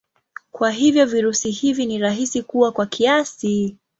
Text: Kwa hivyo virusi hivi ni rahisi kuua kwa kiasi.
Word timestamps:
Kwa 0.51 0.71
hivyo 0.71 1.05
virusi 1.05 1.51
hivi 1.51 1.85
ni 1.85 1.97
rahisi 1.97 2.41
kuua 2.43 2.71
kwa 2.71 2.85
kiasi. 2.85 3.75